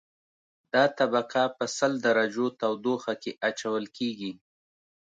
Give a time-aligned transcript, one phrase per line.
[0.73, 4.31] دا طبقه په سل درجو تودوخه کې اچول کیږي